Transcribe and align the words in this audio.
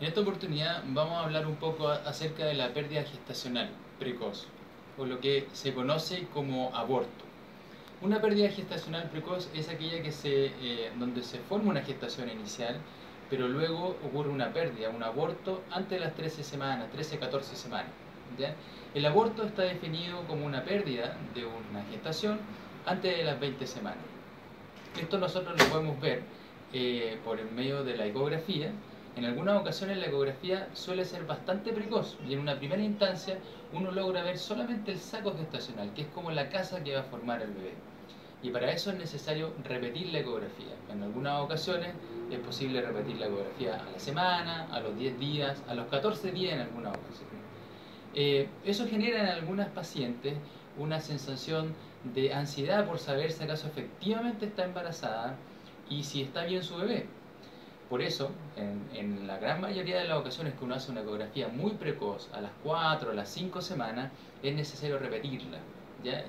En 0.00 0.08
esta 0.08 0.22
oportunidad 0.22 0.82
vamos 0.88 1.14
a 1.14 1.24
hablar 1.24 1.46
un 1.46 1.54
poco 1.54 1.88
acerca 1.88 2.44
de 2.46 2.54
la 2.54 2.74
pérdida 2.74 3.04
gestacional 3.04 3.70
precoz, 4.00 4.48
o 4.98 5.06
lo 5.06 5.20
que 5.20 5.46
se 5.52 5.72
conoce 5.72 6.26
como 6.34 6.74
aborto. 6.74 7.24
Una 8.02 8.20
pérdida 8.20 8.48
gestacional 8.50 9.08
precoz 9.08 9.48
es 9.54 9.68
aquella 9.68 10.02
que 10.02 10.10
se, 10.10 10.46
eh, 10.46 10.90
donde 10.98 11.22
se 11.22 11.38
forma 11.38 11.70
una 11.70 11.82
gestación 11.82 12.28
inicial, 12.28 12.76
pero 13.30 13.46
luego 13.46 13.96
ocurre 14.04 14.30
una 14.30 14.52
pérdida, 14.52 14.90
un 14.90 15.04
aborto 15.04 15.62
antes 15.70 16.00
de 16.00 16.04
las 16.04 16.14
13 16.14 16.42
semanas, 16.42 16.88
13-14 16.92 17.54
semanas. 17.54 17.90
El 18.94 19.06
aborto 19.06 19.44
está 19.44 19.62
definido 19.62 20.22
como 20.26 20.44
una 20.44 20.64
pérdida 20.64 21.16
de 21.34 21.44
una 21.44 21.84
gestación 21.92 22.40
antes 22.84 23.16
de 23.16 23.22
las 23.22 23.38
20 23.38 23.64
semanas. 23.68 24.04
Esto 25.00 25.18
nosotros 25.18 25.56
lo 25.56 25.68
podemos 25.68 26.00
ver 26.00 26.22
eh, 26.72 27.16
por 27.24 27.38
el 27.38 27.50
medio 27.52 27.84
de 27.84 27.96
la 27.96 28.06
ecografía. 28.06 28.72
En 29.16 29.24
algunas 29.24 29.60
ocasiones 29.60 29.98
la 29.98 30.06
ecografía 30.06 30.68
suele 30.74 31.04
ser 31.04 31.24
bastante 31.24 31.72
precoz 31.72 32.18
y 32.20 32.32
en 32.34 32.40
una 32.40 32.58
primera 32.58 32.82
instancia 32.82 33.38
uno 33.72 33.92
logra 33.92 34.22
ver 34.24 34.38
solamente 34.38 34.90
el 34.92 34.98
saco 35.00 35.36
gestacional, 35.36 35.92
que 35.94 36.02
es 36.02 36.08
como 36.08 36.30
la 36.32 36.48
casa 36.48 36.82
que 36.82 36.94
va 36.94 37.00
a 37.00 37.04
formar 37.04 37.40
el 37.42 37.52
bebé. 37.54 37.84
Y 38.42 38.50
para 38.50 38.72
eso 38.72 38.90
es 38.90 38.98
necesario 38.98 39.56
repetir 39.62 40.08
la 40.08 40.18
ecografía. 40.20 40.84
En 40.88 41.02
algunas 41.02 41.40
ocasiones 41.40 41.96
es 42.28 42.40
posible 42.40 42.82
repetir 42.82 43.16
la 43.18 43.26
ecografía 43.26 43.84
a 43.86 43.90
la 43.90 43.98
semana, 44.00 44.66
a 44.72 44.80
los 44.80 44.96
10 44.96 45.18
días, 45.18 45.64
a 45.66 45.74
los 45.74 45.88
14 45.88 46.32
días 46.32 46.54
en 46.54 46.60
algunas 46.60 46.94
ocasiones. 46.96 47.46
Eh, 48.12 48.58
eso 48.62 48.86
genera 48.88 49.20
en 49.20 49.28
algunas 49.28 49.70
pacientes 49.72 50.42
una 50.74 51.00
sensación 51.00 51.78
de 52.02 52.32
ansiedad 52.34 52.86
por 52.86 52.98
saber 52.98 53.32
si 53.32 53.44
acaso 53.44 53.68
efectivamente 53.68 54.46
está 54.46 54.64
embarazada 54.64 55.46
y 55.86 56.04
si 56.04 56.22
está 56.22 56.44
bien 56.44 56.62
su 56.64 56.76
bebé. 56.76 57.23
Por 57.88 58.00
eso, 58.00 58.30
en, 58.56 59.26
la 59.26 59.38
gran 59.38 59.60
mayoría 59.60 59.98
de 59.98 60.08
las 60.08 60.18
ocasiones 60.18 60.54
que 60.54 60.64
uno 60.64 60.74
hace 60.74 60.90
una 60.90 61.02
ecografía 61.02 61.48
muy 61.48 61.72
precoz, 61.72 62.30
a 62.32 62.40
las 62.40 62.50
4 62.62 63.10
o 63.10 63.12
las 63.12 63.28
5 63.28 63.60
semanas, 63.60 64.10
es 64.42 64.54
necesario 64.54 64.98
repetirla. 64.98 65.58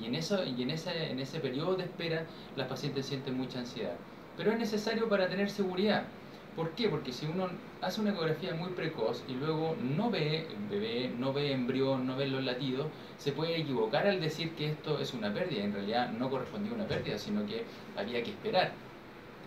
Y, 0.00 0.06
en, 0.06 0.14
eso, 0.16 0.44
y 0.44 0.62
en, 0.62 0.70
ese, 0.70 1.10
en 1.10 1.20
ese 1.20 1.38
periodo 1.38 1.76
de 1.76 1.84
espera 1.84 2.24
las 2.56 2.66
pacientes 2.66 3.06
sienten 3.06 3.36
mucha 3.36 3.60
ansiedad. 3.60 3.94
Pero 4.36 4.52
es 4.52 4.58
necesario 4.58 5.08
para 5.08 5.28
tener 5.28 5.50
seguridad. 5.50 6.04
¿Por 6.56 6.70
qué? 6.70 6.88
Porque 6.88 7.12
si 7.12 7.26
uno 7.26 7.48
hace 7.80 8.00
una 8.00 8.10
ecografía 8.10 8.54
muy 8.54 8.70
precoz 8.70 9.22
y 9.28 9.34
luego 9.34 9.76
no 9.80 10.10
ve 10.10 10.48
bebé, 10.68 11.12
no 11.16 11.32
ve 11.32 11.52
embrión, 11.52 12.06
no 12.06 12.16
ve 12.16 12.26
los 12.26 12.42
latidos, 12.42 12.88
se 13.18 13.32
puede 13.32 13.60
equivocar 13.60 14.06
al 14.06 14.20
decir 14.20 14.54
que 14.54 14.70
esto 14.70 14.98
es 14.98 15.14
una 15.14 15.32
pérdida. 15.32 15.62
En 15.62 15.72
realidad 15.72 16.10
no 16.10 16.28
correspondía 16.28 16.72
a 16.72 16.74
una 16.74 16.86
pérdida, 16.86 17.18
sino 17.18 17.46
que 17.46 17.64
había 17.96 18.22
que 18.22 18.30
esperar. 18.30 18.72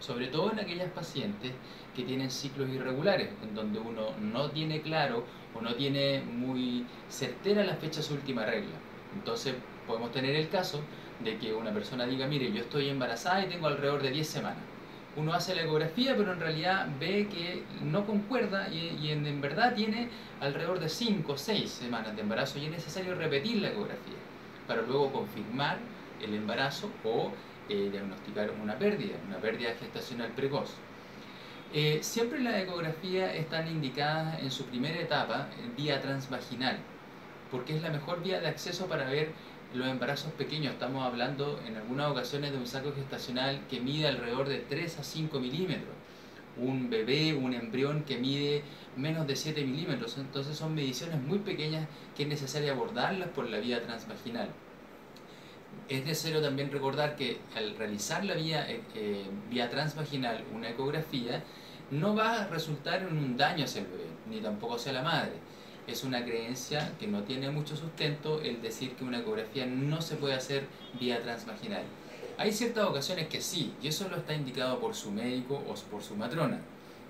Sobre 0.05 0.27
todo 0.27 0.51
en 0.51 0.59
aquellas 0.59 0.89
pacientes 0.91 1.51
que 1.95 2.03
tienen 2.03 2.29
ciclos 2.29 2.69
irregulares, 2.69 3.29
en 3.41 3.55
donde 3.55 3.79
uno 3.79 4.07
no 4.19 4.49
tiene 4.49 4.81
claro 4.81 5.23
o 5.55 5.61
no 5.61 5.75
tiene 5.75 6.21
muy 6.21 6.85
certera 7.09 7.63
la 7.63 7.75
fecha 7.75 7.97
de 7.97 8.03
su 8.03 8.13
última 8.15 8.45
regla. 8.45 8.75
Entonces 9.15 9.55
podemos 9.87 10.11
tener 10.11 10.35
el 10.35 10.49
caso 10.49 10.81
de 11.23 11.37
que 11.37 11.53
una 11.53 11.71
persona 11.71 12.05
diga, 12.05 12.27
mire, 12.27 12.51
yo 12.51 12.61
estoy 12.61 12.89
embarazada 12.89 13.45
y 13.45 13.49
tengo 13.49 13.67
alrededor 13.67 14.01
de 14.01 14.11
10 14.11 14.27
semanas 14.27 14.63
uno 15.15 15.33
hace 15.33 15.55
la 15.55 15.63
ecografía, 15.63 16.15
pero 16.17 16.33
en 16.33 16.39
realidad 16.39 16.87
ve 16.99 17.27
que 17.27 17.63
no 17.83 18.05
concuerda 18.05 18.69
y, 18.69 19.09
en, 19.09 19.41
verdad 19.41 19.75
tiene 19.75 20.09
alrededor 20.41 20.79
de 20.79 20.89
5 20.89 21.31
o 21.31 21.37
6 21.37 21.69
semanas 21.69 22.15
de 22.15 22.21
embarazo 22.21 22.57
y 22.59 22.65
es 22.65 22.71
necesario 22.71 23.15
repetir 23.15 23.61
la 23.61 23.69
ecografía 23.69 24.17
para 24.67 24.81
luego 24.81 25.11
confirmar 25.11 25.77
el 26.21 26.33
embarazo 26.33 26.89
o 27.03 27.31
eh, 27.69 27.89
diagnosticar 27.91 28.51
una 28.61 28.77
pérdida, 28.77 29.15
una 29.27 29.37
pérdida 29.37 29.73
gestacional 29.79 30.31
precoz. 30.31 30.71
Eh, 31.73 31.99
siempre 32.01 32.39
las 32.39 32.61
ecografías 32.61 33.33
están 33.35 33.67
indicadas 33.67 34.39
en 34.39 34.51
su 34.51 34.65
primera 34.65 34.99
etapa, 34.99 35.47
vía 35.75 36.01
transvaginal, 36.01 36.77
porque 37.49 37.75
es 37.75 37.81
la 37.81 37.89
mejor 37.89 38.21
vía 38.21 38.39
de 38.39 38.47
acceso 38.47 38.85
para 38.87 39.05
ver 39.05 39.31
los 39.73 39.87
embarazos 39.87 40.31
pequeños, 40.33 40.73
estamos 40.73 41.03
hablando 41.03 41.59
en 41.67 41.75
algunas 41.75 42.11
ocasiones 42.11 42.51
de 42.51 42.57
un 42.57 42.67
saco 42.67 42.93
gestacional 42.93 43.59
que 43.69 43.79
mide 43.79 44.07
alrededor 44.07 44.47
de 44.47 44.59
3 44.59 44.99
a 44.99 45.03
5 45.03 45.39
milímetros. 45.39 45.95
Un 46.57 46.91
bebé, 46.91 47.33
un 47.33 47.53
embrión 47.53 48.03
que 48.03 48.17
mide 48.17 48.61
menos 48.95 49.25
de 49.25 49.35
7 49.35 49.63
milímetros. 49.65 50.17
Entonces 50.19 50.55
son 50.55 50.75
mediciones 50.75 51.19
muy 51.19 51.39
pequeñas 51.39 51.87
que 52.15 52.23
es 52.23 52.29
necesario 52.29 52.71
abordarlas 52.71 53.29
por 53.29 53.49
la 53.49 53.57
vía 53.57 53.81
transvaginal. 53.81 54.49
Es 55.89 56.05
necesario 56.05 56.41
también 56.41 56.71
recordar 56.71 57.15
que 57.15 57.39
al 57.55 57.75
realizar 57.75 58.23
la 58.23 58.35
vía, 58.35 58.69
eh, 58.69 58.81
eh, 58.95 59.25
vía 59.49 59.69
transvaginal 59.69 60.43
una 60.53 60.69
ecografía, 60.69 61.43
no 61.91 62.15
va 62.15 62.43
a 62.43 62.47
resultar 62.47 63.03
en 63.03 63.17
un 63.17 63.37
daño 63.37 63.65
hacia 63.65 63.81
el 63.81 63.87
bebé, 63.87 64.07
ni 64.29 64.39
tampoco 64.39 64.75
hacia 64.75 64.93
la 64.93 65.03
madre 65.03 65.33
es 65.87 66.03
una 66.03 66.23
creencia 66.23 66.91
que 66.99 67.07
no 67.07 67.23
tiene 67.23 67.49
mucho 67.49 67.75
sustento 67.75 68.41
el 68.41 68.61
decir 68.61 68.93
que 68.95 69.03
una 69.03 69.19
ecografía 69.19 69.65
no 69.65 70.01
se 70.01 70.15
puede 70.15 70.33
hacer 70.33 70.65
vía 70.99 71.21
transvaginal. 71.21 71.83
Hay 72.37 72.51
ciertas 72.51 72.85
ocasiones 72.85 73.27
que 73.27 73.41
sí, 73.41 73.73
y 73.81 73.87
eso 73.87 74.07
lo 74.09 74.17
está 74.17 74.33
indicado 74.33 74.79
por 74.79 74.95
su 74.95 75.11
médico 75.11 75.61
o 75.67 75.73
por 75.91 76.01
su 76.01 76.15
matrona, 76.15 76.59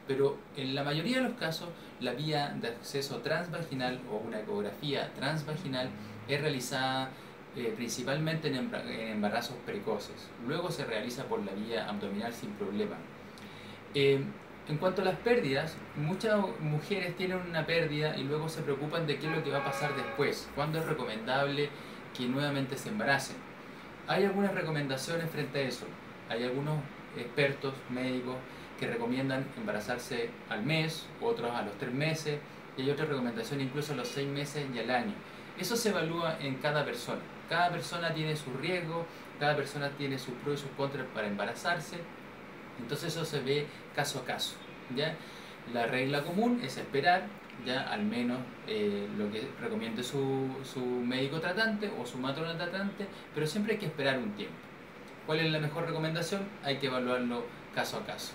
pero 0.07 0.38
en 0.57 0.75
la 0.75 0.84
mayoría 0.84 1.18
de 1.18 1.29
los 1.29 1.34
casos 1.34 1.69
la 2.02 2.13
vía 2.13 2.56
de 2.59 2.68
acceso 2.69 3.18
transvaginal 3.18 4.02
o 4.12 4.18
una 4.18 4.40
ecografía 4.40 5.13
transvaginal 5.13 5.90
es 6.28 6.41
realizada 6.41 7.09
eh, 7.56 7.74
principalmente 7.75 8.47
en, 8.47 8.72
embarazos 9.12 9.56
precoces. 9.66 10.30
Luego 10.47 10.72
se 10.72 10.86
realiza 10.86 11.25
por 11.25 11.44
la 11.46 11.53
vía 11.53 11.88
abdominal 11.88 12.34
sin 12.34 12.52
problema. 12.52 12.96
Eh, 13.94 14.24
en 14.69 14.78
cuanto 14.78 15.02
a 15.02 15.06
las 15.06 15.18
pérdidas, 15.18 15.75
muchas 15.96 16.40
mujeres 16.59 17.16
tienen 17.18 17.38
una 17.50 17.66
pérdida 17.66 18.18
y 18.18 18.24
luego 18.24 18.47
se 18.47 18.62
preocupan 18.62 19.06
de 19.06 19.18
qué 19.18 19.28
es 19.28 19.36
lo 19.36 19.44
que 19.44 19.52
va 19.52 19.59
a 19.59 19.66
pasar 19.66 19.94
después, 19.96 20.50
cuándo 20.56 20.80
es 20.80 20.86
recomendable 20.86 21.69
que 22.18 22.25
nuevamente 22.28 22.78
se 22.78 22.90
embaracen. 22.90 23.36
Hay 24.08 24.24
algunas 24.24 24.53
recomendaciones 24.53 25.30
frente 25.30 25.59
a 25.59 25.62
eso. 25.64 25.85
Hay 26.30 26.44
algunos 26.44 26.78
expertos 27.18 27.74
médicos 27.90 28.35
que 28.80 28.88
recomiendan 28.88 29.46
embarazarse 29.58 30.30
al 30.50 30.64
mes, 30.64 31.08
otros 31.22 31.52
a 31.52 31.62
los 31.62 31.78
tres 31.78 31.94
meses, 31.94 32.40
y 32.78 32.84
hay 32.84 32.90
otras 32.90 33.09
recomendaciones 33.09 33.68
incluso 33.68 33.94
a 33.94 33.97
los 33.97 34.08
seis 34.08 34.28
meses 34.28 34.66
y 34.74 34.80
al 34.80 34.90
año. 34.90 35.14
Eso 35.59 35.75
se 35.75 35.90
evalúa 35.90 36.38
en 36.40 36.56
cada 36.56 36.84
persona. 36.84 37.22
Cada 37.50 37.69
persona 37.69 38.14
tiene 38.14 38.36
su 38.36 38.53
riesgo, 38.53 39.06
cada 39.40 39.56
persona 39.56 39.90
tiene 39.90 40.18
sus 40.18 40.34
pros 40.36 40.59
y 40.59 40.64
sus 40.64 40.72
contras 40.72 41.06
para 41.14 41.28
embarazarse 41.28 42.00
entonces 42.80 43.16
eso 43.16 43.25
se 43.25 43.41
ve 43.41 43.68
caso 43.96 44.19
a 44.19 44.25
caso. 44.25 44.56
¿ya? 44.96 45.16
La 45.74 45.86
regla 45.86 46.24
común 46.24 46.62
es 46.64 46.78
esperar 46.78 47.24
ya 47.66 47.81
al 47.91 48.03
menos 48.03 48.40
eh, 48.68 49.08
lo 49.18 49.31
que 49.31 49.47
recomiende 49.62 50.03
su, 50.03 50.50
su 50.64 50.84
médico 50.84 51.40
tratante 51.40 51.91
o 52.00 52.06
su 52.06 52.18
matrona 52.18 52.58
tratante, 52.58 53.08
pero 53.34 53.46
siempre 53.46 53.74
hay 53.74 53.80
que 53.80 53.85
esperar 53.85 54.18
un 54.18 54.31
tiempo. 54.31 54.56
¿Cuál 55.25 55.40
es 55.40 55.52
la 55.52 55.59
mejor 55.59 55.85
recomendación? 55.85 56.41
Hay 56.64 56.78
que 56.78 56.88
evaluarlo 56.88 57.46
caso 57.74 57.97
a 57.97 58.06
caso. 58.06 58.34